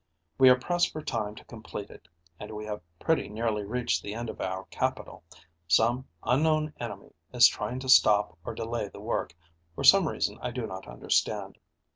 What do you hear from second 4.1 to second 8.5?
end of our capital. Some unknown enemy is trying to stop